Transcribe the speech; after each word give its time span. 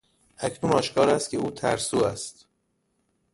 اکنون 0.37 0.71
آشکار 0.73 1.09
است 1.09 1.29
که 1.29 1.37
او 1.37 1.51
ترسو 1.51 1.97
است. 1.97 2.45